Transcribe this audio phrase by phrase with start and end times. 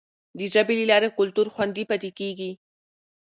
[0.37, 2.51] د ژبي له لارې کلتور خوندي پاتې کیږي.